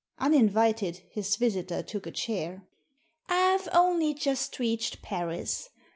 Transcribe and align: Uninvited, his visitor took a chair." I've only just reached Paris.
Uninvited, 0.17 1.01
his 1.11 1.35
visitor 1.35 1.83
took 1.83 2.07
a 2.07 2.11
chair." 2.11 2.63
I've 3.29 3.69
only 3.71 4.15
just 4.15 4.57
reached 4.57 5.03
Paris. 5.03 5.69